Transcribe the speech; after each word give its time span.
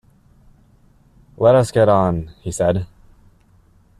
“Let 1.37 1.53
us 1.53 1.69
get 1.71 1.87
on,” 1.87 2.31
he 2.41 2.51
said. 2.51 2.87